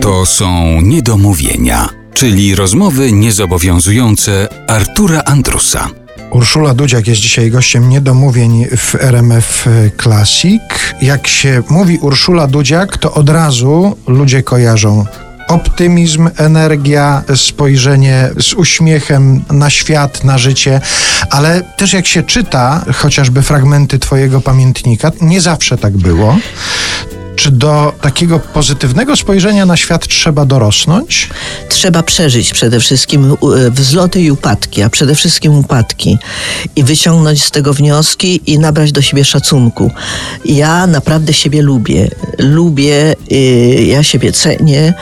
To 0.00 0.26
są 0.26 0.80
niedomówienia, 0.80 1.88
czyli 2.14 2.54
rozmowy 2.54 3.12
niezobowiązujące 3.12 4.48
Artura 4.68 5.22
Andrusa. 5.24 5.88
Urszula 6.32 6.74
Dudziak 6.74 7.06
jest 7.06 7.20
dzisiaj 7.20 7.50
gościem 7.50 7.88
niedomówień 7.88 8.66
w 8.76 8.94
RMF 8.94 9.68
Classic. 10.02 10.62
Jak 11.02 11.26
się 11.28 11.62
mówi 11.70 11.98
Urszula 11.98 12.46
Dudziak, 12.46 12.96
to 12.96 13.14
od 13.14 13.28
razu 13.28 13.96
ludzie 14.06 14.42
kojarzą 14.42 15.04
optymizm, 15.48 16.30
energia, 16.36 17.22
spojrzenie 17.36 18.30
z 18.40 18.52
uśmiechem 18.52 19.44
na 19.50 19.70
świat, 19.70 20.24
na 20.24 20.38
życie, 20.38 20.80
ale 21.30 21.62
też 21.76 21.92
jak 21.92 22.06
się 22.06 22.22
czyta 22.22 22.84
chociażby 22.94 23.42
fragmenty 23.42 23.98
Twojego 23.98 24.40
pamiętnika, 24.40 25.12
nie 25.20 25.40
zawsze 25.40 25.78
tak 25.78 25.96
było. 25.96 26.36
Czy 27.40 27.50
do 27.50 27.92
takiego 28.00 28.40
pozytywnego 28.40 29.16
spojrzenia 29.16 29.66
na 29.66 29.76
świat 29.76 30.08
trzeba 30.08 30.44
dorosnąć? 30.44 31.30
Trzeba 31.68 32.02
przeżyć 32.02 32.52
przede 32.52 32.80
wszystkim 32.80 33.36
e, 33.66 33.70
wzloty 33.70 34.20
i 34.20 34.30
upadki, 34.30 34.82
a 34.82 34.90
przede 34.90 35.14
wszystkim 35.14 35.54
upadki 35.54 36.18
i 36.76 36.84
wyciągnąć 36.84 37.42
z 37.44 37.50
tego 37.50 37.74
wnioski 37.74 38.40
i 38.46 38.58
nabrać 38.58 38.92
do 38.92 39.02
siebie 39.02 39.24
szacunku. 39.24 39.90
Ja 40.44 40.86
naprawdę 40.86 41.32
siebie 41.32 41.62
lubię. 41.62 42.10
Lubię, 42.38 43.14
e, 43.30 43.34
ja 43.82 44.02
siebie 44.02 44.32
cenię, 44.32 44.94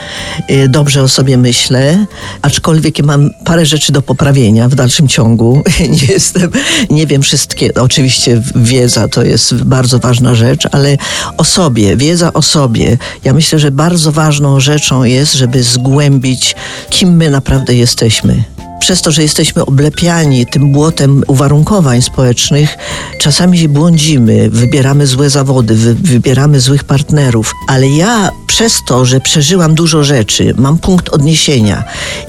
e, 0.47 0.67
dobrze 0.67 1.03
o 1.03 1.07
sobie 1.07 1.37
myślę, 1.37 2.05
aczkolwiek 2.41 3.03
mam 3.03 3.29
parę 3.45 3.65
rzeczy 3.65 3.91
do 3.91 4.01
poprawienia 4.01 4.69
w 4.69 4.75
dalszym 4.75 5.07
ciągu. 5.07 5.63
Nie 5.99 6.13
jestem, 6.13 6.51
nie 6.89 7.07
wiem 7.07 7.21
wszystkie. 7.21 7.73
Oczywiście 7.73 8.41
wiedza 8.55 9.07
to 9.07 9.23
jest 9.23 9.53
bardzo 9.53 9.99
ważna 9.99 10.35
rzecz, 10.35 10.67
ale 10.71 10.97
o 11.37 11.43
sobie, 11.43 11.97
wiedza 11.97 12.28
o 12.33 12.41
sobie. 12.41 12.97
Ja 13.23 13.33
myślę, 13.33 13.59
że 13.59 13.71
bardzo 13.71 14.11
ważną 14.11 14.59
rzeczą 14.59 15.03
jest, 15.03 15.33
żeby 15.33 15.63
zgłębić, 15.63 16.55
kim 16.89 17.15
my 17.15 17.29
naprawdę 17.29 17.75
jesteśmy 17.75 18.43
przez 18.79 19.01
to, 19.01 19.11
że 19.11 19.21
jesteśmy 19.21 19.65
oblepiani 19.65 20.45
tym 20.45 20.71
błotem 20.71 21.23
uwarunkowań 21.27 22.01
społecznych, 22.01 22.77
czasami 23.19 23.67
błądzimy, 23.67 24.49
wybieramy 24.49 25.07
złe 25.07 25.29
zawody, 25.29 25.75
wy, 25.75 25.95
wybieramy 25.95 26.59
złych 26.59 26.83
partnerów. 26.83 27.53
Ale 27.67 27.87
ja 27.87 28.31
przez 28.47 28.83
to, 28.85 29.05
że 29.05 29.21
przeżyłam 29.21 29.75
dużo 29.75 30.03
rzeczy, 30.03 30.53
mam 30.57 30.77
punkt 30.77 31.09
odniesienia. 31.09 31.83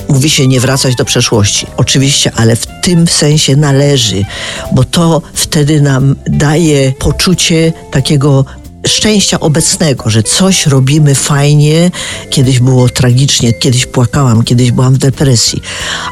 Mówi 0.08 0.30
się 0.30 0.48
nie 0.48 0.60
wracać 0.60 0.94
do 0.94 1.04
przeszłości. 1.04 1.66
Oczywiście, 1.76 2.32
ale 2.36 2.56
w 2.56 2.66
tym 2.82 3.08
sensie 3.08 3.56
należy, 3.56 4.24
bo 4.72 4.84
to 4.84 5.22
wtedy 5.34 5.80
nam 5.80 6.16
daje 6.26 6.92
poczucie 6.92 7.72
takiego 7.90 8.44
szczęścia 8.86 9.40
obecnego, 9.40 10.10
że 10.10 10.22
coś 10.22 10.66
robimy 10.66 11.14
fajnie. 11.14 11.90
Kiedyś 12.30 12.60
było 12.60 12.88
tragicznie, 12.88 13.52
kiedyś 13.52 13.86
płakałam, 13.86 14.42
kiedyś 14.42 14.72
byłam 14.72 14.94
w 14.94 14.98
depresji, 14.98 15.62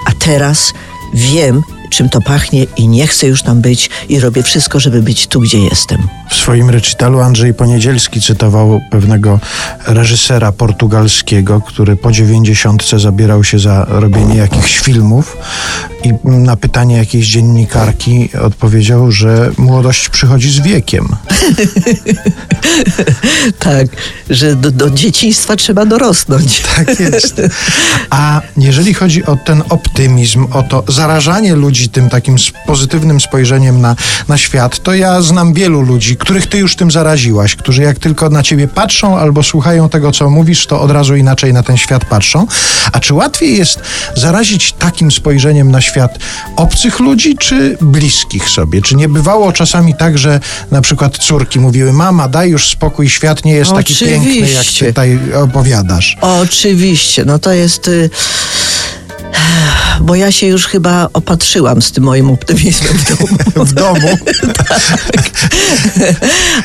a 0.06 0.12
teraz 0.12 0.72
wiem, 1.14 1.62
czym 1.90 2.08
to 2.08 2.20
pachnie 2.20 2.66
i 2.76 2.88
nie 2.88 3.06
chcę 3.06 3.26
już 3.26 3.42
tam 3.42 3.60
być 3.60 3.90
i 4.08 4.20
robię 4.20 4.42
wszystko, 4.42 4.80
żeby 4.80 5.02
być 5.02 5.26
tu, 5.26 5.40
gdzie 5.40 5.58
jestem. 5.58 6.08
W 6.30 6.34
swoim 6.34 6.70
recitalu 6.70 7.20
Andrzej 7.20 7.54
Poniedzielski 7.54 8.20
cytował 8.20 8.80
pewnego 8.90 9.40
reżysera 9.86 10.52
portugalskiego, 10.52 11.60
który 11.60 11.96
po 11.96 12.12
dziewięćdziesiątce 12.12 12.98
zabierał 12.98 13.44
się 13.44 13.58
za 13.58 13.86
robienie 13.88 14.36
jakichś 14.36 14.78
filmów 14.78 15.36
i 16.04 16.12
na 16.24 16.56
pytanie 16.56 16.96
jakiejś 16.96 17.26
dziennikarki 17.26 18.30
odpowiedział, 18.40 19.12
że 19.12 19.50
młodość 19.58 20.08
przychodzi 20.08 20.50
z 20.50 20.60
wiekiem. 20.60 21.08
tak, 23.58 23.86
że 24.30 24.56
do, 24.56 24.70
do 24.70 24.90
dzieciństwa 24.90 25.56
trzeba 25.56 25.86
dorosnąć. 25.86 26.62
Tak 26.76 27.00
jest. 27.00 27.42
A 28.10 28.40
jeżeli 28.56 28.94
chodzi 28.94 29.24
o 29.26 29.36
ten 29.36 29.62
optymizm, 29.68 30.46
o 30.52 30.62
to 30.62 30.84
zarażanie 30.88 31.54
ludzi 31.54 31.88
tym 31.88 32.08
takim 32.08 32.36
pozytywnym 32.66 33.20
spojrzeniem 33.20 33.80
na, 33.80 33.96
na 34.28 34.38
świat, 34.38 34.82
to 34.82 34.94
ja 34.94 35.22
znam 35.22 35.52
wielu 35.52 35.80
ludzi, 35.80 36.16
których 36.16 36.46
ty 36.46 36.58
już 36.58 36.76
tym 36.76 36.90
zaraziłaś, 36.90 37.56
którzy 37.56 37.82
jak 37.82 37.98
tylko 37.98 38.30
na 38.30 38.42
ciebie 38.42 38.68
patrzą 38.68 39.18
albo 39.18 39.42
słuchają 39.42 39.88
tego, 39.88 40.12
co 40.12 40.30
mówisz, 40.30 40.66
to 40.66 40.80
od 40.80 40.90
razu 40.90 41.16
inaczej 41.16 41.52
na 41.52 41.62
ten 41.62 41.76
świat 41.76 42.04
patrzą. 42.04 42.46
A 42.92 43.00
czy 43.00 43.14
łatwiej 43.14 43.58
jest 43.58 43.80
zarazić 44.16 44.72
takim 44.72 45.10
spojrzeniem 45.10 45.70
na 45.70 45.80
świat 45.80 45.87
obcych 46.56 47.00
ludzi, 47.00 47.36
czy 47.36 47.76
bliskich 47.80 48.48
sobie? 48.48 48.82
Czy 48.82 48.96
nie 48.96 49.08
bywało 49.08 49.52
czasami 49.52 49.94
tak, 49.94 50.18
że 50.18 50.40
na 50.70 50.80
przykład 50.80 51.18
córki 51.18 51.60
mówiły, 51.60 51.92
mama, 51.92 52.28
daj 52.28 52.50
już 52.50 52.68
spokój, 52.68 53.08
świat 53.08 53.44
nie 53.44 53.52
jest 53.52 53.70
Oczywiście. 53.70 54.06
taki 54.06 54.26
piękny, 54.26 54.50
jak 54.50 54.66
tutaj 54.66 55.18
opowiadasz? 55.34 56.16
Oczywiście, 56.20 57.24
no 57.24 57.38
to 57.38 57.52
jest... 57.52 57.88
Y 57.88 58.10
bo 60.00 60.14
ja 60.14 60.32
się 60.32 60.46
już 60.46 60.66
chyba 60.66 61.08
opatrzyłam 61.12 61.82
z 61.82 61.92
tym 61.92 62.04
moim 62.04 62.30
optymizmem 62.30 62.98
w 62.98 63.04
domu. 63.08 63.38
w 63.70 63.72
domu? 63.72 64.18
tak. 64.66 65.30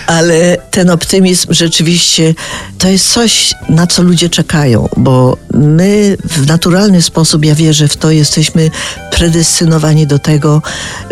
Ale 0.08 0.58
ten 0.72 0.90
optymizm 0.90 1.48
rzeczywiście 1.50 2.36
to 2.78 2.90
jest 2.90 3.12
coś, 3.12 3.54
na 3.70 3.88
co 3.88 4.04
ludzie 4.04 4.30
czekają, 4.30 4.90
bo 4.98 5.38
my 5.54 6.18
w 6.24 6.48
naturalny 6.48 7.02
sposób, 7.02 7.46
ja 7.46 7.56
wierzę 7.56 7.88
w 7.88 7.98
to, 7.98 8.12
jesteśmy 8.12 8.70
predestynowani 9.12 10.08
do 10.08 10.20
tego, 10.20 10.62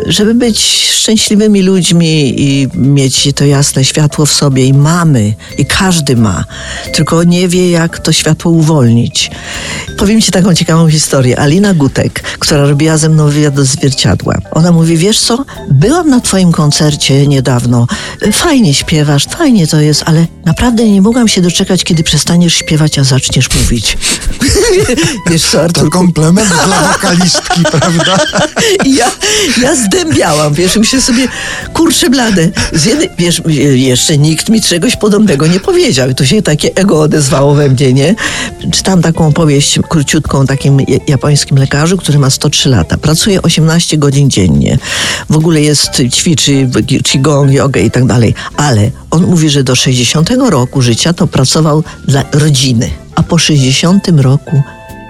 żeby 0.08 0.34
być 0.34 0.60
szczęśliwymi 0.92 1.62
ludźmi 1.62 2.42
i 2.42 2.68
mieć 2.76 3.30
to 3.36 3.46
jasne 3.46 3.86
światło 3.86 4.26
w 4.26 4.34
sobie 4.34 4.66
i 4.66 4.74
mamy, 4.74 5.34
i 5.58 5.66
każdy 5.66 6.16
ma, 6.16 6.46
tylko 6.94 7.24
nie 7.24 7.48
wie, 7.48 7.72
jak 7.72 8.00
to 8.00 8.12
światło 8.12 8.52
uwolnić. 8.52 9.32
Powiem 10.02 10.22
Ci 10.22 10.32
taką 10.32 10.56
ciekawą 10.56 10.90
historię. 10.90 11.40
Alina 11.40 11.74
Gutek, 11.74 12.24
która 12.40 12.66
robiła 12.66 12.98
ze 12.98 13.10
mną 13.10 13.30
wywiad 13.30 13.54
do 13.54 13.66
zwierciadła. 13.66 14.38
Ona 14.52 14.72
mówi, 14.72 14.98
wiesz 14.98 15.20
co, 15.20 15.46
byłam 15.72 16.10
na 16.10 16.20
twoim 16.20 16.52
koncercie 16.52 17.28
niedawno. 17.28 17.88
Fajnie 18.32 18.74
śpiewasz, 18.74 19.26
fajnie 19.26 19.68
to 19.68 19.82
jest, 19.82 20.04
ale 20.06 20.28
naprawdę 20.46 20.90
nie 20.90 21.02
mogłam 21.02 21.28
się 21.28 21.42
doczekać, 21.42 21.84
kiedy 21.84 22.04
przestaniesz 22.04 22.54
śpiewać, 22.54 23.00
a 23.00 23.04
zaczniesz 23.04 23.50
mówić. 23.56 23.98
wiesz 25.32 25.44
co, 25.44 25.62
Artur? 25.62 25.84
To 25.84 25.90
komplement 25.90 26.50
dla 26.66 26.94
wokalistki, 26.94 27.64
prawda? 27.80 28.20
ja, 28.86 29.12
ja 29.62 29.76
zdębiałam, 29.76 30.54
wiesz, 30.54 30.76
myślę 30.76 31.02
sobie, 31.02 31.28
kurczę 31.74 32.10
blade. 32.10 32.50
Z 32.74 32.86
jednej, 32.86 33.10
wiesz, 33.18 33.42
jeszcze 33.76 34.18
nikt 34.18 34.50
mi 34.50 34.62
czegoś 34.62 34.96
podobnego 34.96 35.48
nie 35.48 35.60
powiedział. 35.60 36.14
To 36.14 36.26
się 36.26 36.42
takie 36.42 36.76
ego 36.76 37.02
odezwało 37.02 37.54
we 37.54 37.70
mnie, 37.70 37.94
nie? 37.94 38.16
Czytam 38.72 39.02
taką 39.02 39.28
opowieść 39.28 39.80
króciutką 39.92 40.40
o 40.40 40.46
takim 40.46 40.78
japońskim 41.08 41.58
lekarzu, 41.58 41.98
który 41.98 42.20
ma 42.20 42.30
103 42.30 42.70
lata. 42.70 42.98
Pracuje 42.98 43.42
18 43.42 43.98
godzin 43.98 44.30
dziennie. 44.30 44.78
W 45.30 45.36
ogóle 45.36 45.62
jest, 45.62 46.02
ćwiczy 46.12 46.70
qigong, 47.04 47.52
jogę 47.52 47.82
i 47.82 47.92
tak 47.92 48.06
dalej. 48.06 48.34
Ale 48.58 48.92
on 49.12 49.24
mówi, 49.26 49.50
że 49.50 49.64
do 49.64 49.76
60 49.76 50.30
roku 50.50 50.82
życia 50.82 51.14
to 51.14 51.28
pracował 51.28 51.84
dla 52.08 52.24
rodziny, 52.32 52.90
a 53.16 53.24
po 53.24 53.38
60 53.38 54.08
roku 54.18 54.64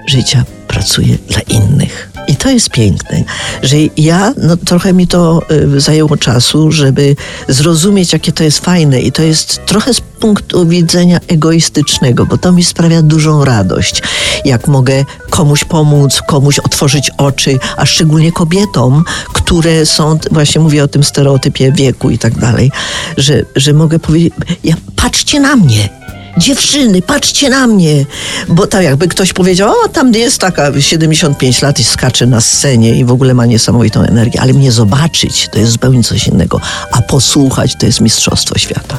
życia 0.08 0.44
pracuje 0.72 1.18
dla 1.28 1.42
innych. 1.42 2.12
I 2.28 2.36
to 2.36 2.50
jest 2.50 2.70
piękne, 2.70 3.24
że 3.64 3.76
ja, 3.98 4.34
no 4.38 4.58
trochę 4.58 4.94
mi 4.94 5.08
to 5.08 5.42
y, 5.52 5.82
zajęło 5.82 6.18
czasu, 6.18 6.72
żeby 6.72 7.16
zrozumieć, 7.48 8.14
jakie 8.14 8.32
to 8.32 8.44
jest 8.44 8.60
fajne. 8.60 9.02
I 9.02 9.12
to 9.12 9.22
jest 9.24 9.66
trochę 9.66 9.94
z 9.94 10.02
punktu 10.02 10.68
widzenia 10.68 11.20
egoistycznego, 11.28 12.26
bo 12.26 12.38
to 12.38 12.52
mi 12.52 12.64
sprawia 12.64 13.02
dużą 13.02 13.46
radość, 13.46 14.02
jak 14.46 14.68
mogę 14.68 15.06
komuś 15.30 15.64
pomóc, 15.64 16.22
komuś 16.28 16.60
otworzyć 16.60 17.12
oczy, 17.18 17.60
a 17.78 17.86
szczególnie 17.86 18.32
kobietom, 18.32 19.04
które 19.34 19.86
są, 19.86 20.20
właśnie 20.32 20.62
mówię 20.62 20.84
o 20.84 20.88
tym 20.88 21.04
stereotypie 21.04 21.72
wieku 21.72 22.10
i 22.10 22.18
tak 22.18 22.40
dalej, 22.40 22.72
że, 23.18 23.44
że 23.56 23.74
mogę 23.74 24.00
powiedzieć, 24.00 24.34
ja, 24.64 24.76
patrzcie 24.96 25.40
na 25.40 25.56
mnie, 25.56 25.90
dziewczyny, 26.38 27.02
patrzcie 27.02 27.50
na 27.50 27.68
mnie. 27.68 28.06
Bo 28.48 28.68
tak 28.68 28.84
jakby 28.84 29.08
ktoś 29.08 29.34
powiedział, 29.34 29.74
o 29.86 29.88
tam 29.88 30.14
jest 30.14 30.42
taka 30.42 30.82
75 30.82 31.62
lat 31.62 31.80
i 31.80 31.84
skacze 31.84 32.26
na 32.26 32.42
scenie 32.42 32.96
i 32.96 33.06
w 33.06 33.12
ogóle 33.12 33.34
ma 33.34 33.46
niesamowitą 33.46 34.02
energię, 34.02 34.42
ale 34.42 34.54
mnie 34.54 34.72
zobaczyć 34.72 35.48
to 35.52 35.60
jest 35.60 35.72
zupełnie 35.72 36.04
coś 36.04 36.28
innego, 36.28 36.62
a 36.92 37.02
posłuchać 37.02 37.76
to 37.80 37.86
jest 37.86 38.02
mistrzostwo 38.02 38.58
świata. 38.58 38.98